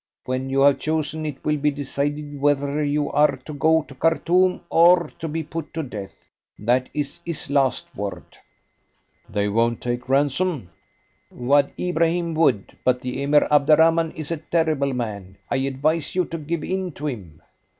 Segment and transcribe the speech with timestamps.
[0.25, 4.61] When you have chosen, it will be decided whether you are to go to Khartoum
[4.71, 6.15] or to be put to death.
[6.57, 8.25] That is his last word."
[9.29, 10.71] "They won't take ransom?"
[11.29, 15.37] "Wad Ibrahim would, but the Emir Abderrahman is a terrible man.
[15.51, 17.43] I advise you to give in to him."